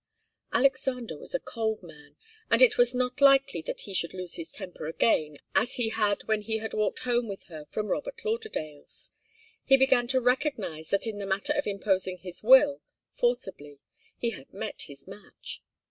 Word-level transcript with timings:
Alexander 0.51 1.15
was 1.15 1.35
a 1.35 1.39
cold 1.39 1.83
man, 1.83 2.15
and 2.49 2.63
it 2.63 2.75
was 2.75 2.95
not 2.95 3.21
likely 3.21 3.61
that 3.61 3.81
he 3.81 3.93
should 3.93 4.15
lose 4.15 4.33
his 4.33 4.51
temper 4.51 4.87
again 4.87 5.37
as 5.53 5.75
he 5.75 5.89
had 5.89 6.23
when 6.23 6.41
he 6.41 6.57
had 6.57 6.73
walked 6.73 7.01
home 7.01 7.27
with 7.27 7.43
her 7.49 7.65
from 7.69 7.85
Robert 7.85 8.19
Lauderdale's. 8.25 9.11
He 9.63 9.77
began 9.77 10.07
to 10.07 10.19
recognize 10.19 10.89
that 10.89 11.05
in 11.05 11.19
the 11.19 11.27
matter 11.27 11.53
of 11.53 11.67
imposing 11.67 12.17
his 12.17 12.41
will 12.41 12.81
forcibly, 13.13 13.77
he 14.17 14.31
had 14.31 14.51
met 14.51 14.81
his 14.87 15.05
match. 15.07 15.61